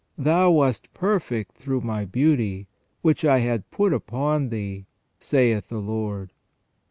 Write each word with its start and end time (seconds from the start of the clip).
"Thou 0.17 0.49
wast 0.49 0.91
perfect 0.95 1.57
through 1.59 1.81
My 1.81 2.05
beauty, 2.05 2.67
which 3.03 3.23
I 3.23 3.37
had 3.37 3.69
put 3.69 3.93
upon 3.93 4.49
thee, 4.49 4.87
saith 5.19 5.67
the 5.67 5.77
Lord." 5.77 6.31